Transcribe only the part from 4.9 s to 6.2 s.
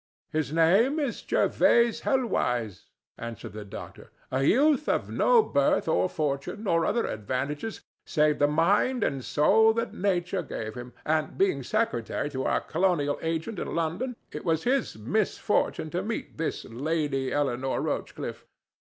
no birth or